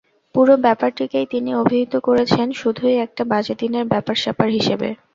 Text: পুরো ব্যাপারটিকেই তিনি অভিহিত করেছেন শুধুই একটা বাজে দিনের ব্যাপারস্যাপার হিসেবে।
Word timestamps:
পুরো 0.35 0.53
ব্যাপারটিকেই 0.65 1.27
তিনি 1.33 1.51
অভিহিত 1.61 1.93
করেছেন 2.07 2.47
শুধুই 2.61 2.95
একটা 3.05 3.23
বাজে 3.31 3.53
দিনের 3.61 3.85
ব্যাপারস্যাপার 3.91 4.47
হিসেবে। 4.57 4.89